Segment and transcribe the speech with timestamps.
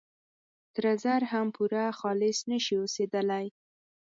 [0.73, 3.45] سره زر هم پوره خالص نه شي اوسېدلي.